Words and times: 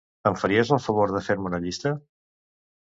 Em 0.29 0.37
faries 0.43 0.71
el 0.77 0.81
favor 0.87 1.15
de 1.17 1.23
fer-me 1.29 1.47
una 1.51 1.61
llista? 1.67 1.97